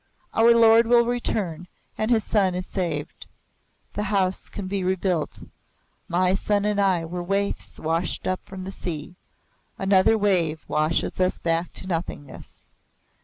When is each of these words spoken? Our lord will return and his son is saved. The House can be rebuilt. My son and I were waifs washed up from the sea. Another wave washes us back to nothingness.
Our 0.33 0.55
lord 0.55 0.87
will 0.87 1.05
return 1.05 1.67
and 1.95 2.09
his 2.09 2.23
son 2.23 2.55
is 2.55 2.65
saved. 2.65 3.27
The 3.93 4.01
House 4.01 4.49
can 4.49 4.65
be 4.65 4.83
rebuilt. 4.83 5.43
My 6.07 6.33
son 6.33 6.65
and 6.65 6.81
I 6.81 7.05
were 7.05 7.21
waifs 7.21 7.79
washed 7.79 8.25
up 8.25 8.41
from 8.43 8.63
the 8.63 8.71
sea. 8.71 9.15
Another 9.77 10.17
wave 10.17 10.65
washes 10.67 11.19
us 11.19 11.37
back 11.37 11.71
to 11.73 11.85
nothingness. 11.85 12.71